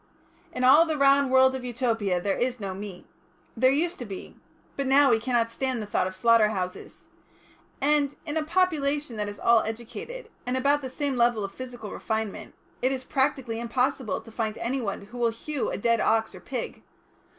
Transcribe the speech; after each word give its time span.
"In 0.51 0.63
all 0.63 0.83
the 0.83 0.97
round 0.97 1.29
world 1.29 1.55
of 1.55 1.63
Utopia 1.63 2.19
there 2.19 2.35
is 2.35 2.59
no 2.59 2.73
meat. 2.73 3.05
There 3.55 3.69
used 3.69 3.99
to 3.99 4.05
be. 4.05 4.35
But 4.75 4.87
now 4.87 5.11
we 5.11 5.19
cannot 5.19 5.47
stand 5.51 5.79
the 5.79 5.85
thought 5.85 6.07
of 6.07 6.15
slaughter 6.15 6.47
houses. 6.47 7.05
And, 7.79 8.15
in 8.25 8.35
a 8.35 8.41
population 8.43 9.15
that 9.17 9.29
is 9.29 9.39
all 9.39 9.59
educated, 9.61 10.29
and 10.43 10.57
at 10.57 10.59
about 10.61 10.81
the 10.81 10.89
same 10.89 11.17
level 11.17 11.43
of 11.43 11.51
physical 11.53 11.91
refinement, 11.91 12.55
it 12.81 12.91
is 12.91 13.03
practically 13.03 13.59
impossible 13.59 14.21
to 14.21 14.31
find 14.31 14.57
anyone 14.57 15.05
who 15.05 15.19
will 15.19 15.29
hew 15.29 15.69
a 15.69 15.77
dead 15.77 15.99
ox 15.99 16.33
or 16.33 16.39
pig. 16.39 16.81